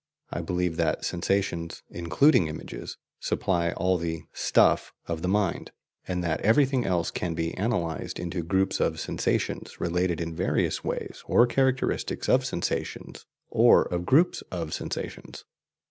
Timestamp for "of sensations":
8.79-9.79, 12.27-13.27, 14.49-15.45